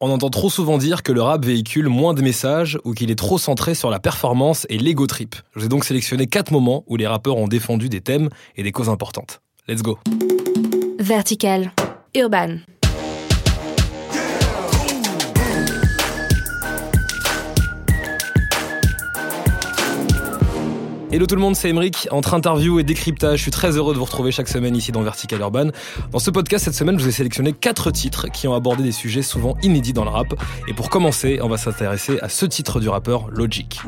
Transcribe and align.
On 0.00 0.10
entend 0.10 0.28
trop 0.28 0.50
souvent 0.50 0.76
dire 0.76 1.04
que 1.04 1.12
le 1.12 1.22
rap 1.22 1.44
véhicule 1.44 1.88
moins 1.88 2.14
de 2.14 2.22
messages 2.22 2.78
ou 2.84 2.94
qu'il 2.94 3.12
est 3.12 3.18
trop 3.18 3.38
centré 3.38 3.74
sur 3.74 3.90
la 3.90 4.00
performance 4.00 4.66
et 4.68 4.76
l'ego 4.76 5.06
trip. 5.06 5.36
Je 5.54 5.60
vous 5.60 5.66
ai 5.66 5.68
donc 5.68 5.84
sélectionné 5.84 6.26
quatre 6.26 6.50
moments 6.50 6.84
où 6.88 6.96
les 6.96 7.06
rappeurs 7.06 7.36
ont 7.36 7.46
défendu 7.46 7.88
des 7.88 8.00
thèmes 8.00 8.28
et 8.56 8.64
des 8.64 8.72
causes 8.72 8.88
importantes. 8.88 9.40
Let's 9.68 9.82
go. 9.82 9.98
Vertical. 10.98 11.70
Urban. 12.16 12.56
Hello 21.14 21.26
tout 21.26 21.36
le 21.36 21.40
monde, 21.40 21.54
c'est 21.54 21.68
Emeric. 21.68 22.08
Entre 22.10 22.34
interview 22.34 22.80
et 22.80 22.82
décryptage, 22.82 23.36
je 23.38 23.42
suis 23.42 23.52
très 23.52 23.76
heureux 23.76 23.94
de 23.94 23.98
vous 24.00 24.04
retrouver 24.04 24.32
chaque 24.32 24.48
semaine 24.48 24.74
ici 24.74 24.90
dans 24.90 25.00
Vertical 25.00 25.38
Urban. 25.38 25.68
Dans 26.10 26.18
ce 26.18 26.32
podcast, 26.32 26.64
cette 26.64 26.74
semaine, 26.74 26.98
je 26.98 27.04
vous 27.04 27.08
ai 27.08 27.12
sélectionné 27.12 27.52
quatre 27.52 27.92
titres 27.92 28.26
qui 28.26 28.48
ont 28.48 28.54
abordé 28.54 28.82
des 28.82 28.90
sujets 28.90 29.22
souvent 29.22 29.56
inédits 29.62 29.92
dans 29.92 30.02
le 30.02 30.10
rap. 30.10 30.34
Et 30.66 30.74
pour 30.74 30.90
commencer, 30.90 31.38
on 31.40 31.46
va 31.46 31.56
s'intéresser 31.56 32.18
à 32.20 32.28
ce 32.28 32.46
titre 32.46 32.80
du 32.80 32.88
rappeur 32.88 33.28
Logic. 33.30 33.80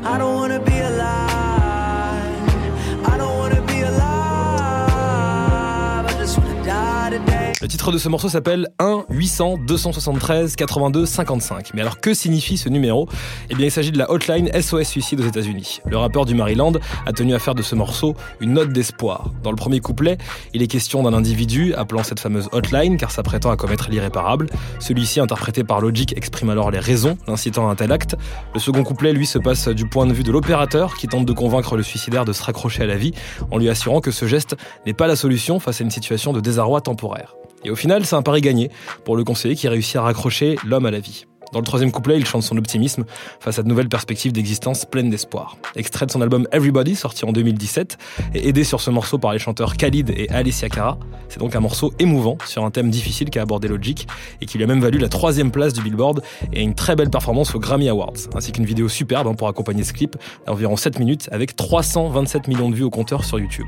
Le 7.59 7.67
titre 7.67 7.91
de 7.91 7.97
ce 7.97 8.07
morceau 8.07 8.29
s'appelle 8.29 8.69
1 8.79 8.96
800 9.09 9.57
273 9.65 10.55
82 10.55 11.05
55. 11.05 11.71
Mais 11.73 11.81
alors 11.81 11.99
que 11.99 12.13
signifie 12.13 12.57
ce 12.57 12.69
numéro? 12.69 13.07
Eh 13.49 13.55
bien 13.55 13.67
il 13.67 13.71
s'agit 13.71 13.91
de 13.91 13.97
la 13.97 14.11
hotline 14.11 14.49
SOS 14.59 14.83
Suicide 14.83 15.21
aux 15.21 15.27
États-Unis. 15.27 15.81
Le 15.85 15.97
rappeur 15.97 16.25
du 16.25 16.35
Maryland 16.35 16.73
a 17.05 17.13
tenu 17.13 17.33
à 17.33 17.39
faire 17.39 17.55
de 17.55 17.61
ce 17.61 17.75
morceau 17.75 18.15
une 18.39 18.53
note 18.53 18.71
d'espoir. 18.71 19.31
Dans 19.43 19.51
le 19.51 19.55
premier 19.55 19.79
couplet, 19.79 20.17
il 20.53 20.61
est 20.61 20.67
question 20.67 21.03
d'un 21.03 21.13
individu 21.13 21.73
appelant 21.73 22.03
cette 22.03 22.19
fameuse 22.19 22.49
hotline 22.51 22.97
car 22.97 23.11
ça 23.11 23.23
prétend 23.23 23.51
à 23.51 23.57
commettre 23.57 23.89
l'irréparable. 23.89 24.47
Celui-ci, 24.79 25.19
interprété 25.19 25.63
par 25.63 25.81
Logic, 25.81 26.15
exprime 26.17 26.49
alors 26.49 26.71
les 26.71 26.79
raisons 26.79 27.17
l'incitant 27.27 27.67
à 27.69 27.71
un 27.71 27.75
tel 27.75 27.91
acte. 27.91 28.15
Le 28.53 28.59
second 28.59 28.83
couplet, 28.83 29.13
lui, 29.13 29.25
se 29.25 29.39
passe 29.39 29.67
du 29.67 29.87
point 29.87 30.05
de 30.05 30.13
vue 30.13 30.23
de 30.23 30.31
l'opérateur 30.31 30.95
qui 30.95 31.07
tente 31.07 31.25
de 31.25 31.33
convaincre 31.33 31.77
le 31.77 31.83
suicidaire 31.83 32.25
de 32.25 32.33
se 32.33 32.43
raccrocher 32.43 32.83
à 32.83 32.87
la 32.87 32.97
vie 32.97 33.13
en 33.51 33.57
lui 33.57 33.69
assurant 33.69 34.01
que 34.01 34.11
ce 34.11 34.25
geste 34.25 34.55
n'est 34.85 34.93
pas 34.93 35.07
la 35.07 35.15
solution 35.15 35.59
face 35.59 35.81
à 35.81 35.83
une 35.83 35.91
situation 35.91 36.33
de 36.33 36.39
désarroi 36.39 36.81
temporaire. 36.81 37.35
Et 37.67 37.69
au 37.69 37.75
final, 37.75 38.05
c'est 38.05 38.15
un 38.15 38.21
pari 38.21 38.39
gagné 38.39 38.71
pour 39.03 39.17
le 39.17 39.25
conseiller 39.25 39.53
qui 39.53 39.67
réussit 39.67 39.97
à 39.97 40.01
raccrocher 40.01 40.55
l'homme 40.65 40.85
à 40.85 40.91
la 40.91 41.01
vie. 41.01 41.25
Dans 41.53 41.59
le 41.59 41.65
troisième 41.65 41.91
couplet, 41.91 42.17
il 42.17 42.25
chante 42.25 42.43
son 42.43 42.57
optimisme 42.57 43.05
face 43.39 43.59
à 43.59 43.63
de 43.63 43.67
nouvelles 43.67 43.89
perspectives 43.89 44.33
d'existence 44.33 44.85
pleines 44.85 45.09
d'espoir. 45.09 45.57
Extrait 45.75 46.05
de 46.05 46.11
son 46.11 46.21
album 46.21 46.47
Everybody, 46.51 46.95
sorti 46.95 47.25
en 47.25 47.31
2017, 47.31 47.97
et 48.33 48.49
aidé 48.49 48.63
sur 48.63 48.81
ce 48.81 48.89
morceau 48.89 49.17
par 49.17 49.33
les 49.33 49.39
chanteurs 49.39 49.77
Khalid 49.77 50.09
et 50.09 50.29
Alicia 50.29 50.69
Cara. 50.69 50.97
C'est 51.29 51.39
donc 51.39 51.55
un 51.55 51.59
morceau 51.59 51.93
émouvant 51.99 52.37
sur 52.45 52.65
un 52.65 52.71
thème 52.71 52.89
difficile 52.89 53.29
qu'a 53.29 53.41
abordé 53.41 53.67
Logic 53.67 54.07
et 54.41 54.45
qui 54.45 54.57
lui 54.57 54.63
a 54.65 54.67
même 54.67 54.81
valu 54.81 54.97
la 54.97 55.09
troisième 55.09 55.51
place 55.51 55.73
du 55.73 55.81
Billboard 55.81 56.21
et 56.51 56.61
une 56.61 56.75
très 56.75 56.95
belle 56.95 57.09
performance 57.09 57.55
aux 57.55 57.59
Grammy 57.59 57.89
Awards, 57.89 58.13
ainsi 58.35 58.51
qu'une 58.51 58.65
vidéo 58.65 58.89
superbe 58.89 59.27
hein, 59.27 59.33
pour 59.33 59.47
accompagner 59.47 59.83
ce 59.83 59.93
clip 59.93 60.17
d'environ 60.45 60.75
7 60.75 60.99
minutes 60.99 61.29
avec 61.31 61.55
327 61.55 62.47
millions 62.47 62.69
de 62.69 62.75
vues 62.75 62.83
au 62.83 62.89
compteur 62.89 63.23
sur 63.23 63.39
YouTube. 63.39 63.67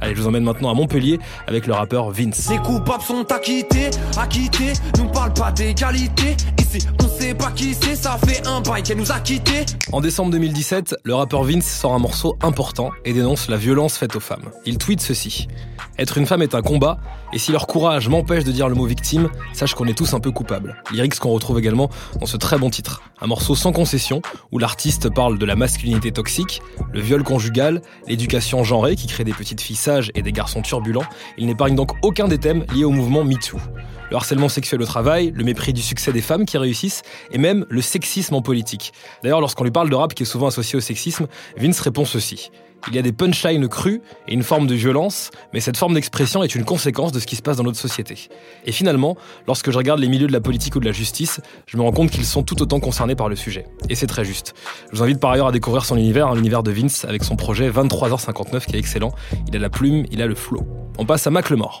Allez, 0.00 0.14
je 0.14 0.20
vous 0.20 0.28
emmène 0.28 0.44
maintenant 0.44 0.70
à 0.70 0.74
Montpellier 0.74 1.18
avec 1.46 1.66
le 1.66 1.72
rappeur 1.72 2.10
Vince. 2.10 2.48
Les 2.50 2.58
coupables 2.58 3.02
sont 3.02 3.30
acquittés, 3.32 3.90
acquittés, 4.16 4.72
pas 5.34 5.52
d'égalité. 5.52 6.36
Ici, 6.68 6.86
on 7.02 7.08
sait 7.08 7.34
pas 7.34 7.50
qui 7.52 7.72
c'est, 7.72 7.96
ça 7.96 8.18
fait 8.26 8.46
un 8.46 8.60
bail 8.60 8.82
qu'elle 8.82 8.98
nous 8.98 9.10
a 9.10 9.20
quittés. 9.20 9.64
En 9.90 10.00
décembre 10.02 10.30
2017, 10.32 10.96
le 11.02 11.14
rappeur 11.14 11.42
Vince 11.44 11.66
sort 11.66 11.94
un 11.94 11.98
morceau 11.98 12.36
important 12.42 12.90
et 13.06 13.14
dénonce 13.14 13.48
la 13.48 13.56
violence 13.56 13.96
faite 13.96 14.16
aux 14.16 14.20
femmes. 14.20 14.50
Il 14.66 14.76
tweet 14.76 15.00
ceci. 15.00 15.48
Être 15.98 16.18
une 16.18 16.26
femme 16.26 16.42
est 16.42 16.54
un 16.54 16.60
combat, 16.60 16.98
et 17.32 17.38
si 17.38 17.52
leur 17.52 17.66
courage 17.66 18.08
m'empêche 18.08 18.44
de 18.44 18.52
dire 18.52 18.68
le 18.68 18.74
mot 18.74 18.84
victime, 18.84 19.30
sache 19.54 19.74
qu'on 19.74 19.86
est 19.86 19.96
tous 19.96 20.12
un 20.12 20.20
peu 20.20 20.30
coupables. 20.30 20.76
Lyrics 20.92 21.18
qu'on 21.18 21.30
retrouve 21.30 21.58
également 21.58 21.88
dans 22.20 22.26
ce 22.26 22.36
très 22.36 22.58
bon 22.58 22.68
titre. 22.68 23.02
Un 23.20 23.26
morceau 23.26 23.54
sans 23.54 23.72
concession, 23.72 24.20
où 24.52 24.58
l'artiste 24.58 25.08
parle 25.08 25.38
de 25.38 25.46
la 25.46 25.56
masculinité 25.56 26.12
toxique, 26.12 26.60
le 26.92 27.00
viol 27.00 27.22
conjugal, 27.22 27.80
l'éducation 28.06 28.62
genrée 28.62 28.94
qui 28.94 29.06
crée 29.06 29.24
des 29.24 29.32
petites 29.32 29.62
filles 29.62 29.76
sages 29.76 30.12
et 30.14 30.22
des 30.22 30.32
garçons 30.32 30.60
turbulents. 30.60 31.06
Il 31.38 31.46
n'épargne 31.46 31.74
donc 31.74 31.92
aucun 32.02 32.28
des 32.28 32.38
thèmes 32.38 32.66
liés 32.74 32.84
au 32.84 32.90
mouvement 32.90 33.24
MeToo. 33.24 33.58
Le 34.10 34.16
harcèlement 34.16 34.48
sexuel 34.48 34.80
au 34.80 34.86
travail, 34.86 35.32
le 35.34 35.44
mépris 35.44 35.74
du 35.74 35.82
succès 35.82 36.12
des 36.12 36.22
femmes 36.22 36.46
qui 36.46 36.56
réussissent, 36.58 37.02
et 37.30 37.38
même 37.38 37.66
le 37.68 37.80
sexisme 37.80 38.34
en 38.34 38.42
politique. 38.42 38.92
D'ailleurs, 39.22 39.40
lorsqu'on 39.40 39.64
lui 39.64 39.70
parle 39.70 39.90
de 39.90 39.94
rap 39.94 40.14
qui 40.14 40.22
est 40.24 40.26
souvent 40.26 40.48
associé 40.48 40.76
au 40.76 40.80
sexisme, 40.80 41.26
Vince 41.56 41.80
répond 41.80 42.04
ceci. 42.04 42.50
Il 42.86 42.94
y 42.94 42.98
a 42.98 43.02
des 43.02 43.12
punchlines 43.12 43.68
crues 43.68 44.00
et 44.28 44.32
une 44.32 44.42
forme 44.42 44.66
de 44.66 44.74
violence, 44.74 45.30
mais 45.52 45.60
cette 45.60 45.76
forme 45.76 45.94
d'expression 45.94 46.42
est 46.42 46.54
une 46.54 46.64
conséquence 46.64 47.12
de 47.12 47.18
ce 47.18 47.26
qui 47.26 47.36
se 47.36 47.42
passe 47.42 47.56
dans 47.56 47.64
notre 47.64 47.78
société. 47.78 48.28
Et 48.64 48.72
finalement, 48.72 49.16
lorsque 49.46 49.70
je 49.70 49.76
regarde 49.76 50.00
les 50.00 50.08
milieux 50.08 50.28
de 50.28 50.32
la 50.32 50.40
politique 50.40 50.76
ou 50.76 50.80
de 50.80 50.86
la 50.86 50.92
justice, 50.92 51.40
je 51.66 51.76
me 51.76 51.82
rends 51.82 51.92
compte 51.92 52.10
qu'ils 52.10 52.24
sont 52.24 52.42
tout 52.42 52.62
autant 52.62 52.80
concernés 52.80 53.16
par 53.16 53.28
le 53.28 53.36
sujet. 53.36 53.66
Et 53.88 53.94
c'est 53.94 54.06
très 54.06 54.24
juste. 54.24 54.54
Je 54.92 54.96
vous 54.96 55.02
invite 55.02 55.20
par 55.20 55.32
ailleurs 55.32 55.48
à 55.48 55.52
découvrir 55.52 55.84
son 55.84 55.96
univers, 55.96 56.34
l'univers 56.34 56.62
de 56.62 56.70
Vince, 56.70 57.04
avec 57.04 57.24
son 57.24 57.36
projet 57.36 57.68
23h59 57.68 58.66
qui 58.66 58.76
est 58.76 58.78
excellent. 58.78 59.12
Il 59.48 59.56
a 59.56 59.58
la 59.58 59.70
plume, 59.70 60.06
il 60.10 60.22
a 60.22 60.26
le 60.26 60.34
flow. 60.34 60.66
On 61.00 61.06
passe 61.06 61.28
à 61.28 61.30
Macklemore. 61.30 61.80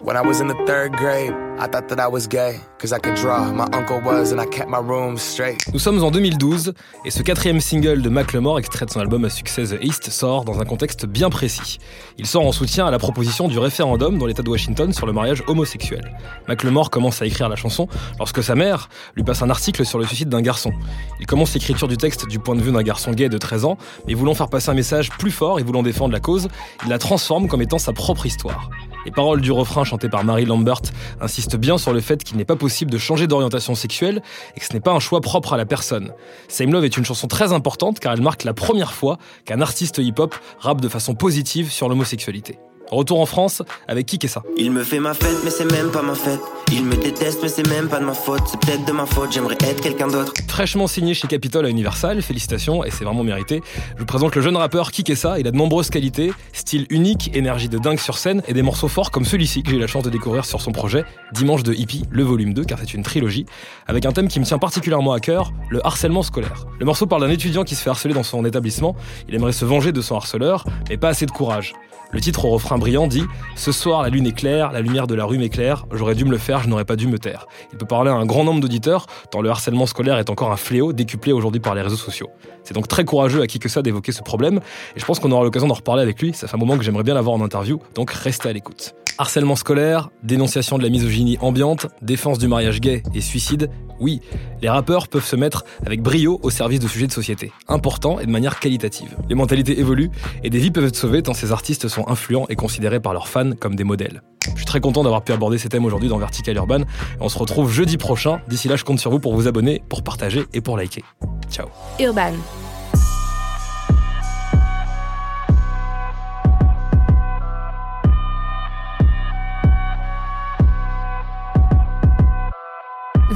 Nous 5.72 5.80
sommes 5.80 6.04
en 6.04 6.12
2012 6.12 6.72
et 7.04 7.10
ce 7.10 7.24
quatrième 7.24 7.60
single 7.60 8.00
de 8.00 8.08
Macklemore, 8.10 8.60
extrait 8.60 8.86
de 8.86 8.92
son 8.92 9.00
album 9.00 9.24
à 9.24 9.28
succès 9.28 9.64
The 9.64 9.82
East, 9.82 10.08
sort 10.10 10.44
dans 10.44 10.60
un 10.60 10.64
contexte 10.64 11.04
bien 11.06 11.30
précis. 11.30 11.78
Il 12.16 12.26
sort 12.26 12.46
en 12.46 12.52
soutien 12.52 12.86
à 12.86 12.92
la 12.92 13.00
proposition 13.00 13.48
du 13.48 13.58
référendum 13.58 14.18
dans 14.18 14.26
l'État 14.26 14.44
de 14.44 14.50
Washington 14.50 14.92
sur 14.92 15.04
le 15.04 15.12
mariage 15.12 15.42
homosexuel. 15.48 16.14
Macklemore 16.46 16.88
commence 16.88 17.20
à 17.20 17.26
écrire 17.26 17.48
la 17.48 17.56
chanson 17.56 17.88
lorsque 18.20 18.44
sa 18.44 18.54
mère 18.54 18.88
lui 19.16 19.24
passe 19.24 19.42
un 19.42 19.50
article 19.50 19.84
sur 19.84 19.98
le 19.98 20.04
suicide 20.04 20.28
d'un 20.28 20.42
garçon. 20.42 20.70
Il 21.18 21.26
commence 21.26 21.54
l'écriture 21.54 21.88
du 21.88 21.96
texte 21.96 22.28
du 22.28 22.38
point 22.38 22.54
de 22.54 22.62
vue 22.62 22.70
d'un 22.70 22.84
garçon 22.84 23.10
gay 23.10 23.28
de 23.28 23.36
13 23.36 23.64
ans, 23.64 23.78
mais 24.06 24.14
voulant 24.14 24.34
faire 24.34 24.48
passer 24.48 24.70
un 24.70 24.74
message 24.74 25.10
plus 25.10 25.32
fort 25.32 25.58
et 25.58 25.64
voulant 25.64 25.82
défendre 25.82 26.12
la 26.12 26.20
cause, 26.20 26.46
il 26.84 26.88
la 26.88 26.98
transforme 26.98 27.48
comme 27.48 27.62
étant 27.62 27.78
sa 27.78 27.92
propre 27.92 28.24
histoire. 28.24 28.70
Les 29.08 29.14
paroles 29.14 29.40
du 29.40 29.52
refrain 29.52 29.84
chanté 29.84 30.10
par 30.10 30.22
Mary 30.22 30.44
Lambert 30.44 30.82
insistent 31.18 31.56
bien 31.56 31.78
sur 31.78 31.94
le 31.94 32.00
fait 32.02 32.22
qu'il 32.22 32.36
n'est 32.36 32.44
pas 32.44 32.56
possible 32.56 32.90
de 32.90 32.98
changer 32.98 33.26
d'orientation 33.26 33.74
sexuelle 33.74 34.20
et 34.54 34.60
que 34.60 34.66
ce 34.66 34.74
n'est 34.74 34.80
pas 34.80 34.92
un 34.92 35.00
choix 35.00 35.22
propre 35.22 35.54
à 35.54 35.56
la 35.56 35.64
personne. 35.64 36.12
Same 36.46 36.72
Love 36.72 36.84
est 36.84 36.94
une 36.94 37.06
chanson 37.06 37.26
très 37.26 37.54
importante 37.54 38.00
car 38.00 38.12
elle 38.12 38.20
marque 38.20 38.44
la 38.44 38.52
première 38.52 38.92
fois 38.92 39.16
qu'un 39.46 39.62
artiste 39.62 39.96
hip-hop 39.96 40.34
rappe 40.58 40.82
de 40.82 40.88
façon 40.88 41.14
positive 41.14 41.72
sur 41.72 41.88
l'homosexualité. 41.88 42.58
Retour 42.90 43.20
en 43.20 43.26
France 43.26 43.62
avec 43.86 44.08
ça 44.28 44.42
Il 44.56 44.70
me 44.72 44.82
fait 44.82 45.00
ma 45.00 45.14
fête, 45.14 45.38
mais 45.44 45.50
c'est 45.50 45.70
même 45.70 45.90
pas 45.90 46.02
ma 46.02 46.14
fête. 46.14 46.40
Il 46.72 46.84
me 46.84 46.96
déteste, 46.96 47.40
mais 47.42 47.48
c'est 47.48 47.66
même 47.68 47.88
pas 47.88 48.00
de 48.00 48.04
ma 48.04 48.14
faute. 48.14 48.42
C'est 48.46 48.60
peut-être 48.60 48.84
de 48.84 48.92
ma 48.92 49.06
faute, 49.06 49.32
j'aimerais 49.32 49.56
être 49.60 49.80
quelqu'un 49.80 50.08
d'autre. 50.08 50.32
Fraîchement 50.48 50.86
signé 50.86 51.14
chez 51.14 51.28
Capitol 51.28 51.64
à 51.66 51.68
Universal, 51.68 52.20
félicitations, 52.22 52.84
et 52.84 52.90
c'est 52.90 53.04
vraiment 53.04 53.24
mérité. 53.24 53.62
Je 53.94 54.00
vous 54.00 54.06
présente 54.06 54.34
le 54.34 54.42
jeune 54.42 54.56
rappeur 54.56 54.90
ça. 55.14 55.38
Il 55.38 55.46
a 55.46 55.50
de 55.50 55.56
nombreuses 55.56 55.90
qualités, 55.90 56.32
style 56.52 56.86
unique, 56.90 57.30
énergie 57.34 57.68
de 57.68 57.78
dingue 57.78 57.98
sur 57.98 58.18
scène, 58.18 58.42
et 58.48 58.52
des 58.52 58.62
morceaux 58.62 58.88
forts 58.88 59.10
comme 59.10 59.24
celui-ci 59.24 59.62
que 59.62 59.70
j'ai 59.70 59.76
eu 59.76 59.80
la 59.80 59.86
chance 59.86 60.02
de 60.02 60.10
découvrir 60.10 60.44
sur 60.44 60.60
son 60.60 60.72
projet, 60.72 61.04
Dimanche 61.32 61.62
de 61.62 61.72
Hippie, 61.72 62.04
le 62.10 62.22
volume 62.22 62.54
2, 62.54 62.64
car 62.64 62.78
c'est 62.78 62.94
une 62.94 63.02
trilogie, 63.02 63.46
avec 63.86 64.06
un 64.06 64.12
thème 64.12 64.28
qui 64.28 64.40
me 64.40 64.44
tient 64.44 64.58
particulièrement 64.58 65.12
à 65.12 65.20
cœur, 65.20 65.52
le 65.70 65.84
harcèlement 65.86 66.22
scolaire. 66.22 66.66
Le 66.78 66.86
morceau 66.86 67.06
parle 67.06 67.22
d'un 67.22 67.30
étudiant 67.30 67.64
qui 67.64 67.74
se 67.74 67.82
fait 67.82 67.90
harceler 67.90 68.14
dans 68.14 68.22
son 68.22 68.44
établissement. 68.44 68.96
Il 69.28 69.34
aimerait 69.34 69.52
se 69.52 69.64
venger 69.64 69.92
de 69.92 70.00
son 70.00 70.16
harceleur, 70.16 70.64
mais 70.88 70.96
pas 70.96 71.08
assez 71.08 71.26
de 71.26 71.30
courage. 71.30 71.74
Le 72.10 72.20
titre 72.20 72.46
au 72.46 72.50
refrain 72.50 72.78
brillant 72.78 73.06
dit 73.06 73.24
Ce 73.54 73.70
soir, 73.70 74.02
la 74.02 74.08
lune 74.08 74.26
est 74.26 74.32
claire, 74.32 74.72
la 74.72 74.80
lumière 74.80 75.06
de 75.06 75.14
la 75.14 75.26
rue 75.26 75.36
m'éclaire, 75.36 75.84
j'aurais 75.92 76.14
dû 76.14 76.24
me 76.24 76.30
le 76.30 76.38
faire, 76.38 76.62
je 76.62 76.68
n'aurais 76.68 76.86
pas 76.86 76.96
dû 76.96 77.06
me 77.06 77.18
taire. 77.18 77.46
Il 77.72 77.76
peut 77.76 77.86
parler 77.86 78.10
à 78.10 78.14
un 78.14 78.24
grand 78.24 78.44
nombre 78.44 78.60
d'auditeurs, 78.60 79.06
tant 79.30 79.42
le 79.42 79.50
harcèlement 79.50 79.84
scolaire 79.84 80.18
est 80.18 80.30
encore 80.30 80.50
un 80.50 80.56
fléau 80.56 80.94
décuplé 80.94 81.32
aujourd'hui 81.32 81.60
par 81.60 81.74
les 81.74 81.82
réseaux 81.82 81.96
sociaux. 81.96 82.30
C'est 82.64 82.72
donc 82.72 82.88
très 82.88 83.04
courageux 83.04 83.42
à 83.42 83.46
qui 83.46 83.58
que 83.58 83.68
ça 83.68 83.82
d'évoquer 83.82 84.12
ce 84.12 84.22
problème, 84.22 84.60
et 84.96 85.00
je 85.00 85.04
pense 85.04 85.18
qu'on 85.20 85.30
aura 85.32 85.44
l'occasion 85.44 85.68
d'en 85.68 85.74
reparler 85.74 86.02
avec 86.02 86.20
lui, 86.22 86.32
ça 86.32 86.48
fait 86.48 86.56
un 86.56 86.58
moment 86.58 86.78
que 86.78 86.84
j'aimerais 86.84 87.04
bien 87.04 87.14
l'avoir 87.14 87.36
en 87.36 87.42
interview, 87.42 87.78
donc 87.94 88.10
restez 88.10 88.48
à 88.48 88.52
l'écoute. 88.54 88.94
Harcèlement 89.20 89.56
scolaire, 89.56 90.10
dénonciation 90.22 90.78
de 90.78 90.84
la 90.84 90.90
misogynie 90.90 91.38
ambiante, 91.40 91.88
défense 92.02 92.38
du 92.38 92.46
mariage 92.46 92.80
gay 92.80 93.02
et 93.14 93.20
suicide, 93.20 93.68
oui, 93.98 94.20
les 94.62 94.68
rappeurs 94.68 95.08
peuvent 95.08 95.24
se 95.24 95.34
mettre 95.34 95.64
avec 95.84 96.02
brio 96.02 96.38
au 96.44 96.50
service 96.50 96.78
de 96.78 96.86
sujets 96.86 97.08
de 97.08 97.12
société, 97.12 97.50
importants 97.66 98.20
et 98.20 98.26
de 98.26 98.30
manière 98.30 98.60
qualitative. 98.60 99.16
Les 99.28 99.34
mentalités 99.34 99.80
évoluent 99.80 100.12
et 100.44 100.50
des 100.50 100.58
vies 100.60 100.70
peuvent 100.70 100.84
être 100.84 100.94
sauvées 100.94 101.22
tant 101.22 101.34
ces 101.34 101.50
artistes 101.50 101.88
sont 101.88 102.06
influents 102.08 102.46
et 102.48 102.54
considérés 102.54 103.00
par 103.00 103.12
leurs 103.12 103.26
fans 103.26 103.50
comme 103.58 103.74
des 103.74 103.82
modèles. 103.82 104.22
Je 104.52 104.58
suis 104.58 104.66
très 104.66 104.80
content 104.80 105.02
d'avoir 105.02 105.22
pu 105.22 105.32
aborder 105.32 105.58
ces 105.58 105.68
thèmes 105.68 105.84
aujourd'hui 105.84 106.08
dans 106.08 106.18
Vertical 106.18 106.56
Urban. 106.56 106.82
On 107.20 107.28
se 107.28 107.38
retrouve 107.38 107.72
jeudi 107.72 107.96
prochain. 107.96 108.40
D'ici 108.48 108.68
là, 108.68 108.76
je 108.76 108.84
compte 108.84 109.00
sur 109.00 109.10
vous 109.10 109.18
pour 109.18 109.34
vous 109.34 109.48
abonner, 109.48 109.82
pour 109.88 110.02
partager 110.02 110.44
et 110.54 110.60
pour 110.60 110.76
liker. 110.76 111.02
Ciao. 111.50 111.66
Urban. 111.98 112.34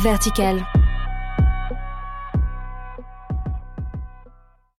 Vertical. 0.02 0.81